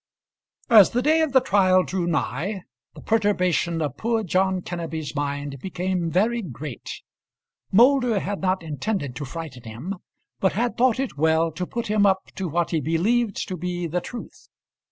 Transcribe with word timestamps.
As 0.71 0.89
the 0.89 1.03
day 1.03 1.21
of 1.21 1.31
the 1.31 1.39
trial 1.41 1.83
drew 1.83 2.07
nigh, 2.07 2.63
the 2.95 3.01
perturbation 3.01 3.83
of 3.83 3.97
poor 3.97 4.23
John 4.23 4.63
Kenneby's 4.63 5.15
mind 5.15 5.59
became 5.59 6.09
very 6.09 6.41
great. 6.41 7.03
Moulder 7.71 8.19
had 8.19 8.41
not 8.41 8.63
intended 8.63 9.15
to 9.17 9.25
frighten 9.25 9.61
him, 9.61 9.93
but 10.39 10.53
had 10.53 10.75
thought 10.75 10.99
it 10.99 11.19
well 11.19 11.51
to 11.51 11.67
put 11.67 11.85
him 11.85 12.07
up 12.07 12.31
to 12.33 12.47
what 12.47 12.71
he 12.71 12.81
believed 12.81 13.47
to 13.47 13.55
be 13.55 13.85
the 13.85 14.01
truth. 14.01 14.47